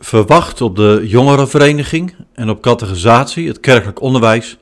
[0.00, 4.56] verwacht op de jongerenvereniging en op catechisatie, het kerkelijk onderwijs,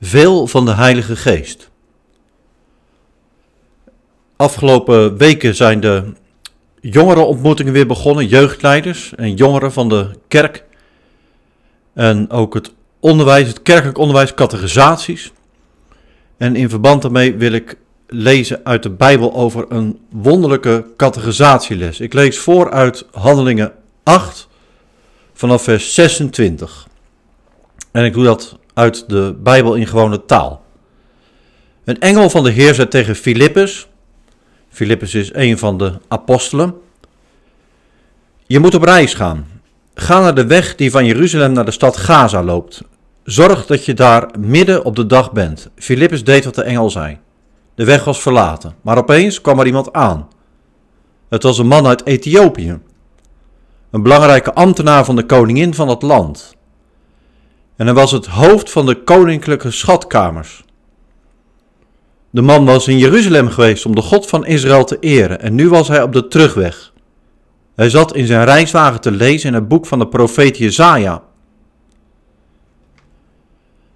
[0.00, 1.70] veel van de Heilige Geest.
[4.36, 6.12] Afgelopen weken zijn de
[6.80, 10.64] jongerenontmoetingen weer begonnen, jeugdleiders en jongeren van de kerk.
[11.94, 15.32] En ook het onderwijs, het kerkelijk onderwijs, catechisaties.
[16.36, 17.76] En in verband daarmee wil ik
[18.06, 22.00] lezen uit de Bijbel over een wonderlijke categorisatieles.
[22.00, 23.72] Ik lees voor uit Handelingen
[24.02, 24.48] 8
[25.34, 26.88] vanaf vers 26.
[27.90, 30.64] En ik doe dat uit de Bijbel in gewone taal.
[31.84, 33.88] Een engel van de Heer zei tegen Filippus,
[34.68, 36.74] Filippus is een van de apostelen,
[38.46, 39.46] je moet op reis gaan.
[39.94, 42.82] Ga naar de weg die van Jeruzalem naar de stad Gaza loopt.
[43.24, 45.70] Zorg dat je daar midden op de dag bent.
[45.76, 47.18] Filippus deed wat de engel zei.
[47.74, 50.28] De weg was verlaten, maar opeens kwam er iemand aan.
[51.28, 52.78] Het was een man uit Ethiopië,
[53.94, 56.56] een belangrijke ambtenaar van de koningin van het land.
[57.76, 60.64] En hij was het hoofd van de koninklijke schatkamers.
[62.30, 65.68] De man was in Jeruzalem geweest om de God van Israël te eren en nu
[65.68, 66.92] was hij op de terugweg.
[67.74, 71.22] Hij zat in zijn reiswagen te lezen in het boek van de profeet Jezaja.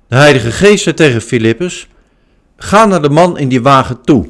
[0.08, 1.88] De Heilige Geest zei tegen Filippus,
[2.56, 4.28] ga naar de man in die wagen toe.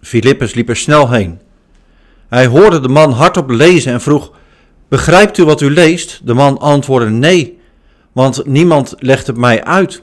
[0.00, 1.40] Filippus liep er snel heen.
[2.28, 4.38] Hij hoorde de man hardop lezen en vroeg,
[4.90, 6.20] begrijpt u wat u leest?
[6.24, 7.58] De man antwoordde, nee,
[8.12, 10.02] want niemand legt het mij uit.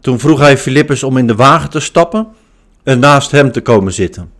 [0.00, 2.28] Toen vroeg hij Filippus om in de wagen te stappen
[2.82, 4.32] en naast hem te komen zitten.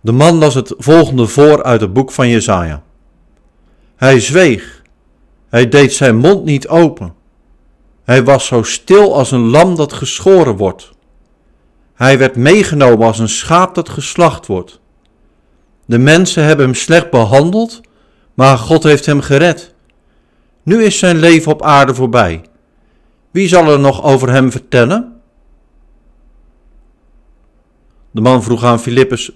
[0.00, 2.82] De man las het volgende voor uit het boek van Jesaja.
[3.96, 4.82] Hij zweeg,
[5.48, 7.14] hij deed zijn mond niet open.
[8.04, 10.92] Hij was zo stil als een lam dat geschoren wordt.
[11.94, 14.80] Hij werd meegenomen als een schaap dat geslacht wordt.
[15.86, 17.80] De mensen hebben hem slecht behandeld,
[18.34, 19.74] maar God heeft hem gered.
[20.62, 22.42] Nu is zijn leven op aarde voorbij.
[23.30, 25.20] Wie zal er nog over hem vertellen?
[28.10, 29.30] De man vroeg aan Filippus: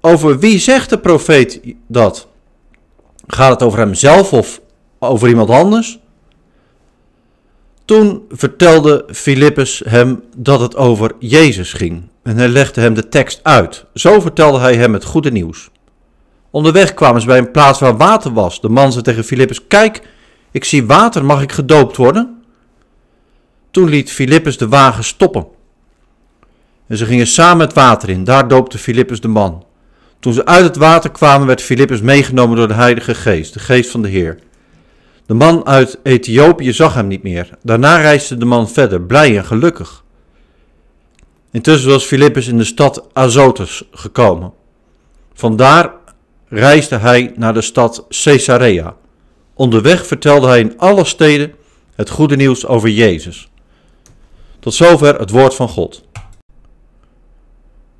[0.00, 2.28] Over wie zegt de profeet dat?
[3.26, 4.60] Gaat het over hemzelf of
[4.98, 5.98] over iemand anders?
[7.84, 13.40] Toen vertelde Filippus hem dat het over Jezus ging en hij legde hem de tekst
[13.42, 13.84] uit.
[13.94, 15.70] Zo vertelde hij hem het goede nieuws.
[16.50, 18.60] Onderweg kwamen ze bij een plaats waar water was.
[18.60, 20.02] De man zei tegen Filippus: Kijk,
[20.50, 22.42] ik zie water, mag ik gedoopt worden?
[23.70, 25.46] Toen liet Filippus de wagen stoppen.
[26.86, 28.24] En ze gingen samen het water in.
[28.24, 29.64] Daar doopte Filippus de man.
[30.20, 33.90] Toen ze uit het water kwamen, werd Filippus meegenomen door de Heilige Geest, de Geest
[33.90, 34.38] van de Heer.
[35.26, 37.48] De man uit Ethiopië zag hem niet meer.
[37.62, 40.04] Daarna reisde de man verder, blij en gelukkig.
[41.52, 44.52] Intussen was Filippus in de stad Azotus gekomen.
[45.34, 45.92] Vandaar
[46.48, 48.96] reisde hij naar de stad Caesarea.
[49.54, 51.54] Onderweg vertelde hij in alle steden
[51.94, 53.48] het goede nieuws over Jezus.
[54.60, 56.04] Tot zover het woord van God.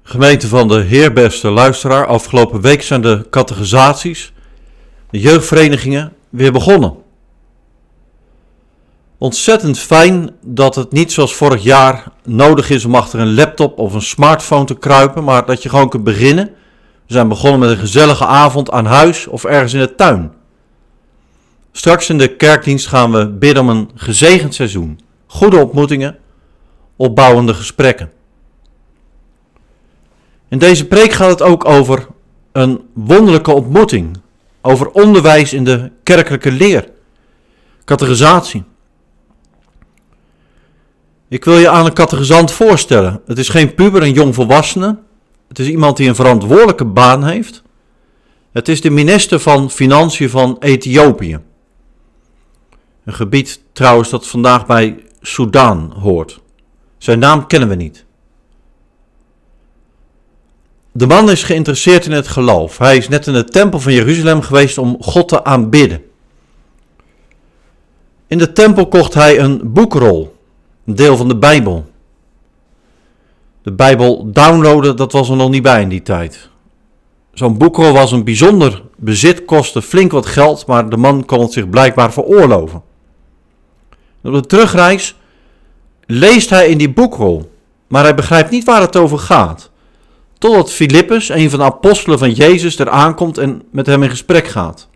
[0.02, 4.32] Gemeente van de Heer, beste luisteraar, afgelopen week zijn de catechisaties,
[5.10, 7.01] de jeugdverenigingen, weer begonnen.
[9.22, 13.94] Ontzettend fijn dat het niet zoals vorig jaar nodig is om achter een laptop of
[13.94, 16.46] een smartphone te kruipen, maar dat je gewoon kunt beginnen.
[17.06, 20.32] We zijn begonnen met een gezellige avond aan huis of ergens in de tuin.
[21.72, 26.18] Straks in de kerkdienst gaan we bidden om een gezegend seizoen, goede ontmoetingen,
[26.96, 28.12] opbouwende gesprekken.
[30.48, 32.06] In deze preek gaat het ook over
[32.52, 34.20] een wonderlijke ontmoeting,
[34.62, 36.88] over onderwijs in de kerkelijke leer,
[37.84, 38.70] categorisatie.
[41.32, 43.20] Ik wil je aan een catechisant voorstellen.
[43.26, 44.98] Het is geen puber, een jong volwassene.
[45.48, 47.62] Het is iemand die een verantwoordelijke baan heeft.
[48.52, 51.38] Het is de minister van Financiën van Ethiopië.
[53.04, 56.40] Een gebied trouwens dat vandaag bij Soudaan hoort.
[56.98, 58.04] Zijn naam kennen we niet.
[60.92, 62.78] De man is geïnteresseerd in het geloof.
[62.78, 66.04] Hij is net in de tempel van Jeruzalem geweest om God te aanbidden.
[68.26, 70.31] In de tempel kocht hij een boekrol
[70.86, 71.90] een deel van de Bijbel.
[73.62, 76.50] De Bijbel downloaden, dat was er nog niet bij in die tijd.
[77.32, 81.52] Zo'n boekrol was een bijzonder bezit, kostte flink wat geld, maar de man kon het
[81.52, 82.82] zich blijkbaar veroorloven.
[84.22, 85.16] Op de terugreis
[86.06, 87.52] leest hij in die boekrol,
[87.86, 89.70] maar hij begrijpt niet waar het over gaat.
[90.38, 94.46] Totdat Filippus, een van de apostelen van Jezus, er aankomt en met hem in gesprek
[94.46, 94.88] gaat.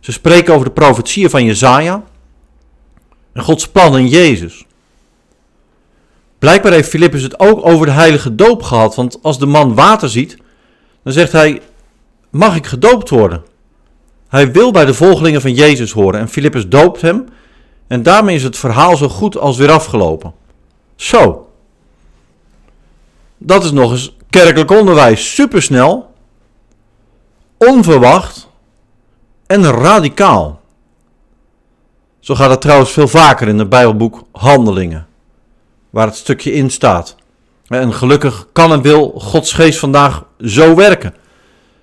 [0.00, 2.04] Ze spreken over de profetieën van Jezaja
[3.32, 4.66] en Gods plan in Jezus.
[6.46, 8.94] Blijkbaar heeft Filippus het ook over de heilige doop gehad.
[8.94, 10.36] Want als de man water ziet,
[11.02, 11.62] dan zegt hij:
[12.30, 13.44] Mag ik gedoopt worden?
[14.28, 17.28] Hij wil bij de volgelingen van Jezus horen en Filippus doopt hem
[17.86, 20.32] en daarmee is het verhaal zo goed als weer afgelopen.
[20.96, 21.48] Zo.
[23.38, 25.34] Dat is nog eens kerkelijk onderwijs.
[25.34, 26.10] Supersnel,
[27.56, 28.48] onverwacht
[29.46, 30.60] en radicaal.
[32.20, 35.06] Zo gaat het trouwens veel vaker in het Bijbelboek Handelingen,
[35.96, 37.16] waar het stukje in staat.
[37.68, 41.14] En gelukkig kan en wil Gods geest vandaag zo werken.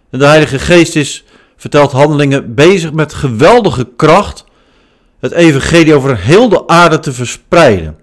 [0.10, 1.24] De Heilige Geest is,
[1.56, 4.45] vertelt Handelingen, bezig met geweldige kracht
[5.19, 7.98] het evangelie over heel de aarde te verspreiden.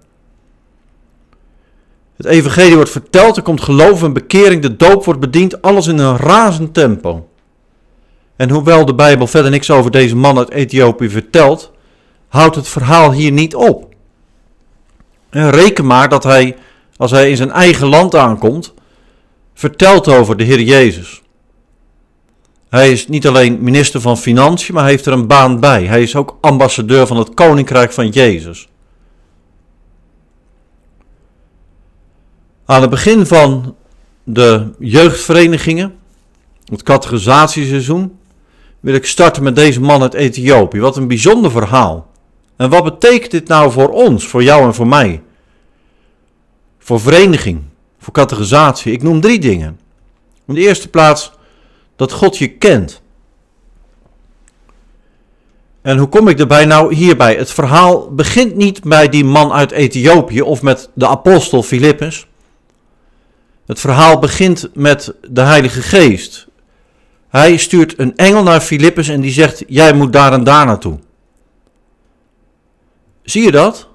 [2.15, 5.97] Het evangelie wordt verteld, er komt geloof en bekering, de doop wordt bediend, alles in
[5.97, 7.29] een razend tempo.
[8.35, 11.71] En hoewel de Bijbel verder niks over deze man uit Ethiopië vertelt,
[12.27, 13.90] houdt het verhaal hier niet op.
[15.31, 16.57] En reken maar dat hij,
[16.95, 18.73] als hij in zijn eigen land aankomt,
[19.53, 21.21] vertelt over de Heer Jezus.
[22.69, 25.85] Hij is niet alleen minister van Financiën, maar heeft er een baan bij.
[25.85, 28.69] Hij is ook ambassadeur van het Koninkrijk van Jezus.
[32.65, 33.75] Aan het begin van
[34.23, 35.95] de jeugdverenigingen,
[36.65, 38.19] het categorisatieseizoen,
[38.79, 40.79] wil ik starten met deze man uit Ethiopië.
[40.79, 42.10] Wat een bijzonder verhaal.
[42.61, 45.21] En wat betekent dit nou voor ons, voor jou en voor mij?
[46.79, 47.61] Voor vereniging,
[47.99, 48.91] voor categorisatie.
[48.91, 49.79] Ik noem drie dingen.
[50.47, 51.31] In de eerste plaats
[51.95, 53.01] dat God je kent.
[55.81, 56.65] En hoe kom ik erbij?
[56.65, 57.35] Nou, hierbij.
[57.35, 62.27] Het verhaal begint niet bij die man uit Ethiopië of met de apostel Filippus.
[63.65, 66.47] Het verhaal begint met de Heilige Geest.
[67.29, 70.99] Hij stuurt een engel naar Filippus en die zegt: Jij moet daar en daar naartoe.
[73.31, 73.87] Zie je dat?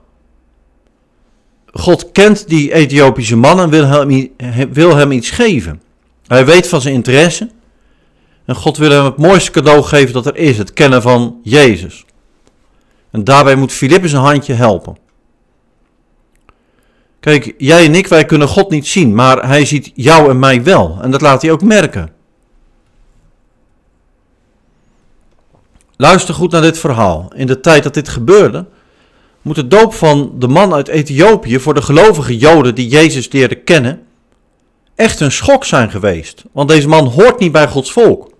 [1.72, 4.30] God kent die Ethiopische man en wil hem,
[4.72, 5.82] wil hem iets geven.
[6.26, 7.50] Hij weet van zijn interesse.
[8.44, 12.04] En God wil hem het mooiste cadeau geven dat er is: het kennen van Jezus.
[13.10, 14.96] En daarbij moet Filippus een handje helpen.
[17.20, 20.62] Kijk, jij en ik, wij kunnen God niet zien, maar hij ziet jou en mij
[20.62, 20.98] wel.
[21.02, 22.12] En dat laat hij ook merken.
[25.96, 27.32] Luister goed naar dit verhaal.
[27.34, 28.66] In de tijd dat dit gebeurde,
[29.46, 33.64] moet de doop van de man uit Ethiopië voor de gelovige Joden die Jezus leerden
[33.64, 34.02] kennen,
[34.94, 36.44] echt een schok zijn geweest.
[36.52, 38.30] Want deze man hoort niet bij Gods volk.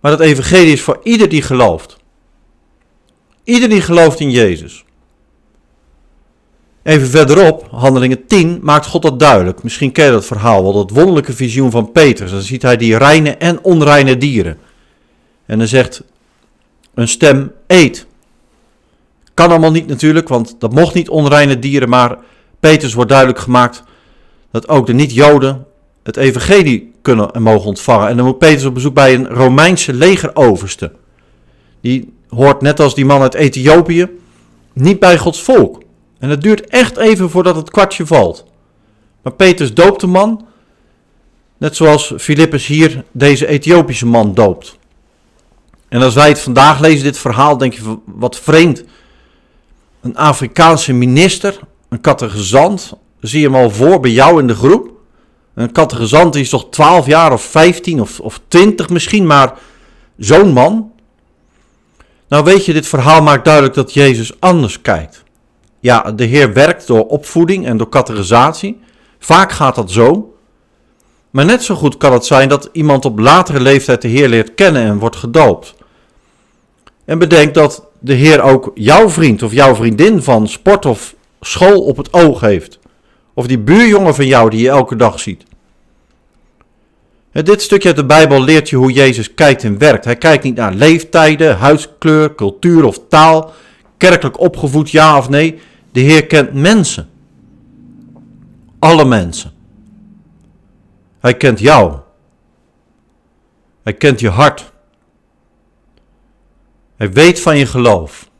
[0.00, 1.96] Maar het evangelie is voor ieder die gelooft.
[3.44, 4.84] Ieder die gelooft in Jezus.
[6.82, 9.62] Even verderop, handelingen 10, maakt God dat duidelijk.
[9.62, 12.30] Misschien ken je dat verhaal wel, dat wonderlijke visioen van Petrus.
[12.30, 14.58] Dan ziet hij die reine en onreine dieren.
[15.46, 16.02] En dan zegt
[16.94, 18.06] een stem, eet.
[19.38, 21.88] Kan allemaal niet natuurlijk, want dat mocht niet onreine dieren.
[21.88, 22.18] Maar
[22.60, 23.82] Petrus wordt duidelijk gemaakt
[24.50, 25.66] dat ook de niet-Joden
[26.02, 28.08] het evangelie kunnen en mogen ontvangen.
[28.08, 30.92] En dan moet Petrus op bezoek bij een Romeinse legeroverste.
[31.80, 34.08] Die hoort net als die man uit Ethiopië
[34.72, 35.82] niet bij Gods volk.
[36.18, 38.44] En het duurt echt even voordat het kwartje valt.
[39.22, 40.46] Maar Petrus doopt de man,
[41.58, 44.78] net zoals Filippus hier deze Ethiopische man doopt.
[45.88, 48.84] En als wij het vandaag lezen, dit verhaal, denk je wat vreemd.
[50.00, 54.90] Een Afrikaanse minister, een catechizant, zie je hem al voor bij jou in de groep.
[55.54, 59.58] Een catechizant is toch 12 jaar of 15 of, of 20 misschien, maar
[60.18, 60.92] zo'n man.
[62.28, 65.24] Nou weet je, dit verhaal maakt duidelijk dat Jezus anders kijkt.
[65.80, 68.80] Ja, de Heer werkt door opvoeding en door categorisatie.
[69.18, 70.36] Vaak gaat dat zo.
[71.30, 74.54] Maar net zo goed kan het zijn dat iemand op latere leeftijd de Heer leert
[74.54, 75.74] kennen en wordt gedoopt.
[77.04, 81.80] En bedenk dat de Heer ook jouw vriend of jouw vriendin van sport of school
[81.80, 82.78] op het oog heeft.
[83.34, 85.42] Of die buurjongen van jou die je elke dag ziet.
[87.32, 90.04] Dit stukje uit de Bijbel leert je hoe Jezus kijkt en werkt.
[90.04, 93.52] Hij kijkt niet naar leeftijden, huidskleur, cultuur of taal,
[93.96, 95.60] kerkelijk opgevoed ja of nee.
[95.92, 97.08] De Heer kent mensen.
[98.78, 99.52] Alle mensen.
[101.20, 101.96] Hij kent jou.
[103.82, 104.72] Hij kent je hart.
[106.98, 108.30] Hij weet van je geloof.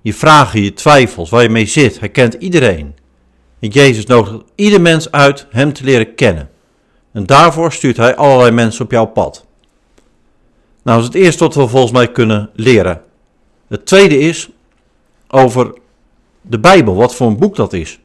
[0.00, 2.00] Je vragen, je twijfels, waar je mee zit.
[2.00, 2.94] Hij kent iedereen.
[3.58, 6.50] En Jezus nodigt ieder mens uit hem te leren kennen.
[7.12, 9.46] En daarvoor stuurt hij allerlei mensen op jouw pad.
[10.82, 13.02] Nou, dat is het eerste wat we volgens mij kunnen leren.
[13.68, 14.50] Het tweede is
[15.28, 15.74] over
[16.40, 18.00] de Bijbel, wat voor een boek dat is.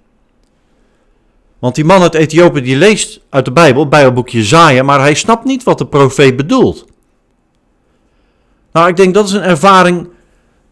[1.60, 5.14] Want die man uit Ethiopië die leest uit de Bijbel, het Bijbelboek Jezaja, maar hij
[5.14, 6.86] snapt niet wat de profeet bedoelt.
[8.72, 10.10] Nou, ik denk dat is een ervaring,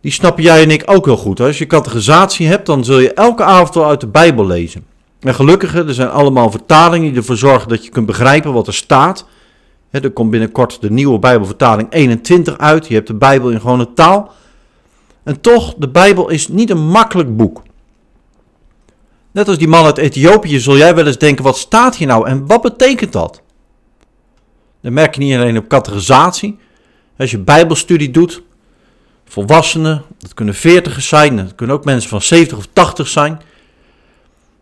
[0.01, 1.39] die snappen jij en ik ook heel goed.
[1.39, 4.85] Als je categorisatie hebt, dan zul je elke avond wel uit de Bijbel lezen.
[5.19, 8.73] En gelukkig, er zijn allemaal vertalingen die ervoor zorgen dat je kunt begrijpen wat er
[8.73, 9.25] staat.
[9.91, 12.87] er komt binnenkort de nieuwe Bijbelvertaling 21 uit.
[12.87, 14.31] Je hebt de Bijbel in gewone taal.
[15.23, 17.61] En toch, de Bijbel is niet een makkelijk boek.
[19.31, 22.27] Net als die man uit Ethiopië zul jij wel eens denken, wat staat hier nou
[22.27, 23.41] en wat betekent dat?
[24.81, 26.59] Dan merk je niet alleen op categorisatie.
[27.17, 28.41] Als je bijbelstudie doet,
[29.25, 33.41] volwassenen, dat kunnen veertigers zijn, dat kunnen ook mensen van 70 of 80 zijn.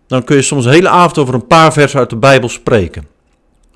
[0.07, 3.07] Dan kun je soms een hele avond over een paar versen uit de Bijbel spreken.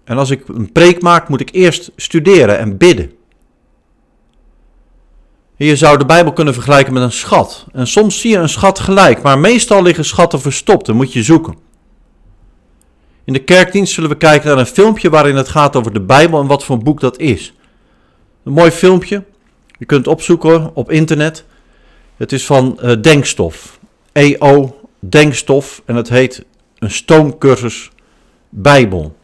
[0.03, 3.11] En als ik een preek maak, moet ik eerst studeren en bidden.
[5.55, 7.65] Je zou de Bijbel kunnen vergelijken met een schat.
[7.71, 11.23] En soms zie je een schat gelijk, maar meestal liggen schatten verstopt en moet je
[11.23, 11.55] zoeken.
[13.23, 16.41] In de kerkdienst zullen we kijken naar een filmpje waarin het gaat over de Bijbel
[16.41, 17.53] en wat voor een boek dat is.
[18.43, 19.23] Een mooi filmpje.
[19.77, 21.45] Je kunt het opzoeken op internet.
[22.17, 23.79] Het is van uh, Denkstof.
[24.11, 26.45] EO Denkstof en het heet
[26.79, 27.91] een stoomcursus
[28.49, 29.15] Bijbel.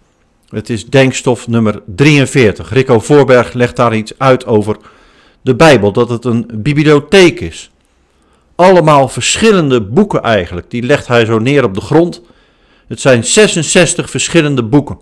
[0.49, 2.69] Het is Denkstof nummer 43.
[2.69, 4.77] Rico Voorberg legt daar iets uit over
[5.41, 7.71] de Bijbel, dat het een bibliotheek is.
[8.55, 12.21] Allemaal verschillende boeken eigenlijk, die legt hij zo neer op de grond.
[12.87, 14.97] Het zijn 66 verschillende boeken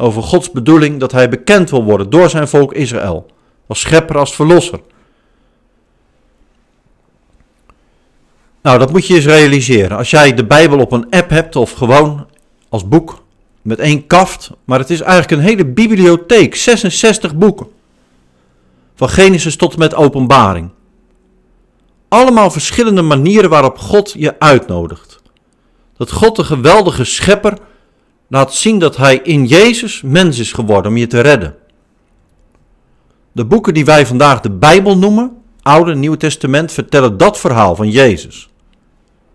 [0.00, 3.26] over Gods bedoeling dat hij bekend wil worden door zijn volk Israël,
[3.66, 4.80] als schepper, als verlosser.
[8.62, 9.96] Nou, dat moet je eens realiseren.
[9.96, 12.26] Als jij de Bijbel op een app hebt of gewoon
[12.68, 13.22] als boek
[13.62, 17.66] met één kaft, maar het is eigenlijk een hele bibliotheek, 66 boeken.
[18.94, 20.70] Van Genesis tot en met Openbaring.
[22.08, 25.22] Allemaal verschillende manieren waarop God je uitnodigt.
[25.96, 27.58] Dat God de geweldige schepper
[28.28, 31.56] laat zien dat hij in Jezus mens is geworden om je te redden.
[33.32, 37.76] De boeken die wij vandaag de Bijbel noemen, Oude en Nieuwe Testament, vertellen dat verhaal
[37.76, 38.48] van Jezus.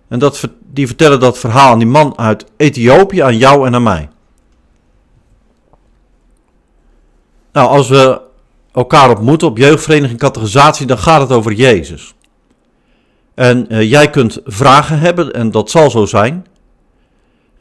[0.07, 3.83] En dat, die vertellen dat verhaal aan die man uit Ethiopië, aan jou en aan
[3.83, 4.09] mij.
[7.51, 8.21] Nou, als we
[8.71, 12.13] elkaar ontmoeten op jeugdvereniging categorisatie, dan gaat het over Jezus.
[13.33, 16.45] En uh, jij kunt vragen hebben, en dat zal zo zijn.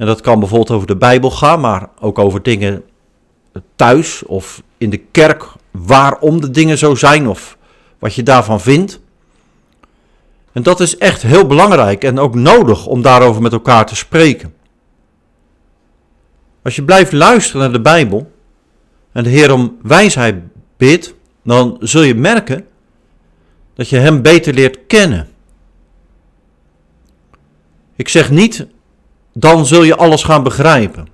[0.03, 2.85] En dat kan bijvoorbeeld over de Bijbel gaan, maar ook over dingen
[3.77, 7.59] thuis of in de kerk, waarom de dingen zo zijn of
[7.99, 9.01] wat je daarvan vindt.
[10.53, 14.55] En dat is echt heel belangrijk en ook nodig om daarover met elkaar te spreken.
[16.63, 18.33] Als je blijft luisteren naar de Bijbel,
[19.13, 20.35] en de Heer om wijsheid
[20.77, 22.67] bidt, dan zul je merken
[23.75, 25.29] dat je Hem beter leert kennen.
[27.97, 28.67] Ik zeg niet,
[29.33, 31.07] dan zul je alles gaan begrijpen.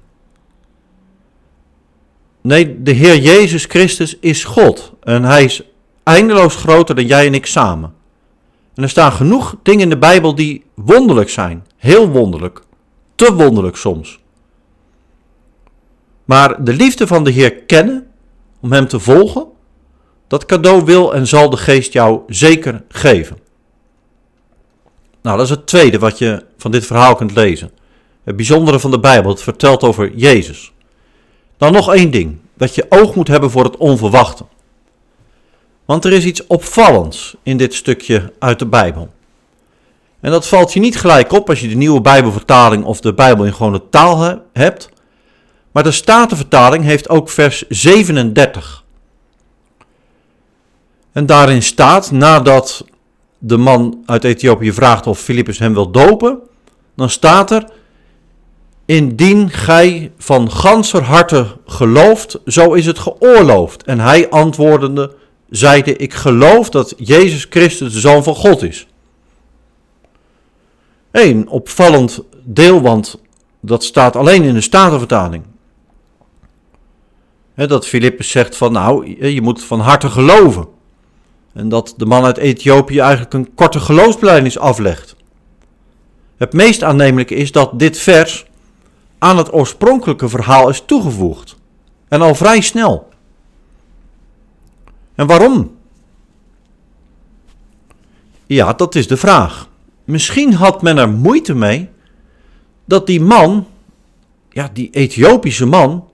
[2.41, 5.63] Nee, de Heer Jezus Christus is God en Hij is
[6.03, 7.95] eindeloos groter dan jij en ik samen.
[8.75, 12.63] En er staan genoeg dingen in de Bijbel die wonderlijk zijn, heel wonderlijk,
[13.15, 14.19] te wonderlijk soms.
[16.25, 18.07] Maar de liefde van de Heer kennen,
[18.61, 19.47] om Hem te volgen,
[20.27, 23.39] dat cadeau wil en zal de Geest jou zeker geven.
[25.23, 27.71] Nou, dat is het tweede wat je van dit verhaal kunt lezen.
[28.29, 30.73] Het bijzondere van de Bijbel, het vertelt over Jezus.
[31.57, 34.45] Dan nog één ding, dat je oog moet hebben voor het onverwachte.
[35.85, 39.11] Want er is iets opvallends in dit stukje uit de Bijbel.
[40.21, 43.45] En dat valt je niet gelijk op als je de nieuwe Bijbelvertaling of de Bijbel
[43.45, 44.89] in gewone taal hebt.
[45.73, 48.85] Maar de Statenvertaling heeft ook vers 37.
[51.13, 52.85] En daarin staat, nadat
[53.39, 56.39] de man uit Ethiopië vraagt of Filippus hem wil dopen,
[56.95, 57.77] dan staat er,
[58.89, 63.83] indien gij van ganser harte gelooft, zo is het geoorloofd.
[63.83, 65.15] En hij antwoordende,
[65.51, 68.87] zeide, ik geloof dat Jezus Christus de Zoon van God is.
[71.11, 73.21] Een opvallend deel, want
[73.61, 75.45] dat staat alleen in de Statenvertaling
[77.55, 80.67] dat Filippus zegt van nou, je moet van harte geloven.
[81.53, 85.17] En dat de man uit Ethiopië eigenlijk een korte geloofsbelijdenis aflegt.
[86.37, 88.48] Het meest aannemelijke is dat dit vers
[89.19, 91.57] aan het oorspronkelijke verhaal is toegevoegd.
[92.09, 93.09] En al vrij snel.
[95.15, 95.77] En waarom?
[98.47, 99.69] Ja, dat is de vraag.
[100.05, 101.89] Misschien had men er moeite mee
[102.85, 103.67] dat die man,
[104.51, 106.09] ja, die Ethiopische man,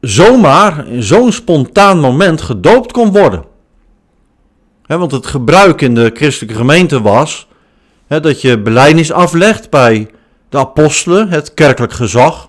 [0.00, 3.44] zomaar in zo'n spontaan moment gedoopt kon worden.
[4.86, 7.48] want het gebruik in de christelijke gemeente was
[8.06, 10.10] dat je beleidnis aflegt bij
[10.50, 12.48] de apostelen, het kerkelijk gezag.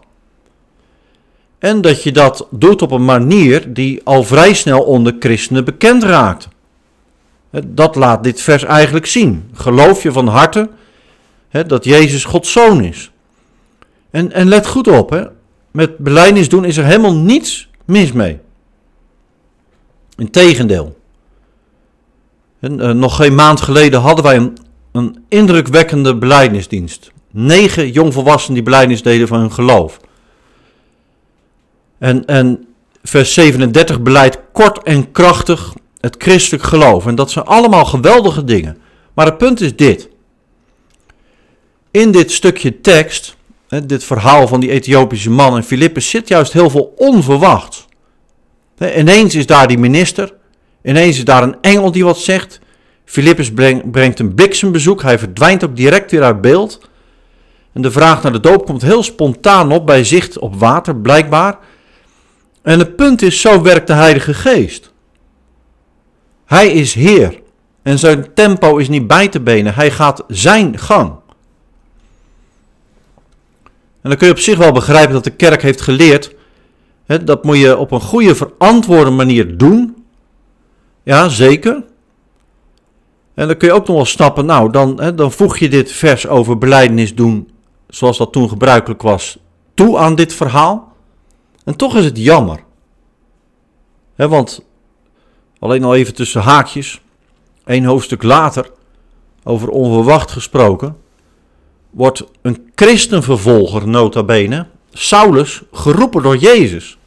[1.59, 6.03] En dat je dat doet op een manier die al vrij snel onder christenen bekend
[6.03, 6.47] raakt.
[7.65, 9.49] Dat laat dit vers eigenlijk zien.
[9.53, 10.69] Geloof je van harte
[11.67, 13.11] dat Jezus Gods zoon is.
[14.09, 15.23] En, en let goed op, hè
[15.71, 18.39] met beleidnis doen is er helemaal niets mis mee.
[20.15, 20.99] Integendeel.
[22.59, 24.57] En, uh, nog geen maand geleden hadden wij een,
[24.91, 27.11] een indrukwekkende beleidnisdienst.
[27.31, 29.99] Negen jongvolwassenen die beleidnis deden van hun geloof.
[31.97, 32.67] En, en
[33.03, 37.05] vers 37 beleidt kort en krachtig het christelijk geloof.
[37.05, 38.77] En dat zijn allemaal geweldige dingen.
[39.13, 40.09] Maar het punt is dit.
[41.91, 43.35] In dit stukje tekst,
[43.85, 47.87] dit verhaal van die Ethiopische man en Filippus, zit juist heel veel onverwacht.
[48.97, 50.33] Ineens is daar die minister,
[50.83, 52.59] ineens is daar een engel die wat zegt.
[53.05, 53.51] Filippus
[53.91, 56.89] brengt een bliksembezoek, hij verdwijnt ook direct weer uit beeld.
[57.73, 61.57] En de vraag naar de doop komt heel spontaan op bij zicht op water, blijkbaar.
[62.61, 64.91] En het punt is, zo werkt de Heilige Geest.
[66.45, 67.39] Hij is Heer.
[67.81, 69.73] En zijn tempo is niet bij te benen.
[69.73, 71.09] Hij gaat zijn gang.
[74.01, 76.35] En dan kun je op zich wel begrijpen dat de kerk heeft geleerd.
[77.23, 80.03] Dat moet je op een goede, verantwoorde manier doen.
[81.03, 81.83] Ja, zeker.
[83.33, 86.27] En dan kun je ook nog wel snappen, nou, dan, dan voeg je dit vers
[86.27, 87.50] over beleidenis doen,
[87.91, 89.37] zoals dat toen gebruikelijk was,
[89.73, 90.93] toe aan dit verhaal.
[91.63, 92.63] En toch is het jammer.
[94.15, 94.65] Hè, want,
[95.59, 97.01] alleen al even tussen haakjes,
[97.65, 98.71] een hoofdstuk later,
[99.43, 100.97] over onverwacht gesproken,
[101.89, 106.97] wordt een christenvervolger, nota bene, Saulus, geroepen door Jezus.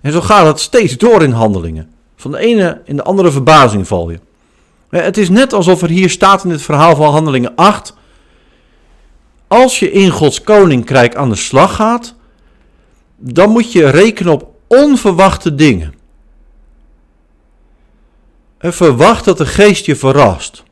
[0.00, 1.90] En zo gaat het steeds door in handelingen.
[2.16, 4.20] Van de ene in de andere verbazing val je.
[4.88, 7.94] Het is net alsof er hier staat in het verhaal van Handelingen 8.
[9.48, 12.14] Als je in Gods koninkrijk aan de slag gaat,
[13.16, 15.94] dan moet je rekenen op onverwachte dingen.
[18.58, 20.62] En verwacht dat de geest je verrast.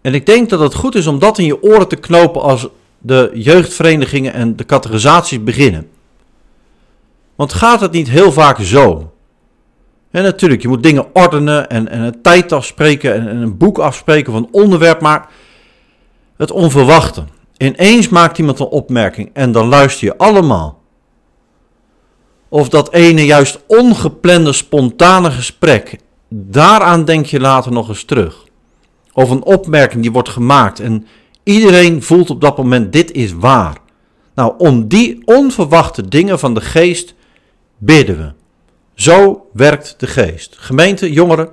[0.00, 2.68] En ik denk dat het goed is om dat in je oren te knopen als
[2.98, 5.90] de jeugdverenigingen en de categorisaties beginnen.
[7.34, 9.12] Want gaat het niet heel vaak zo?
[10.10, 13.78] En natuurlijk, je moet dingen ordenen en, en een tijd afspreken en, en een boek
[13.78, 15.28] afspreken van onderwerp, maar
[16.36, 17.24] het onverwachte.
[17.62, 20.80] Ineens maakt iemand een opmerking en dan luister je allemaal.
[22.48, 28.44] Of dat ene juist ongeplande, spontane gesprek, daaraan denk je later nog eens terug.
[29.12, 31.06] Of een opmerking die wordt gemaakt en
[31.42, 33.76] iedereen voelt op dat moment dit is waar.
[34.34, 37.14] Nou, om die onverwachte dingen van de geest
[37.78, 38.32] bidden we.
[38.94, 40.56] Zo werkt de geest.
[40.58, 41.48] Gemeente, jongeren,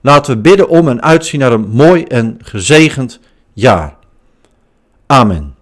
[0.00, 3.20] laten we bidden om en uitzien naar een mooi en gezegend
[3.52, 3.98] jaar.
[5.10, 5.59] Amen.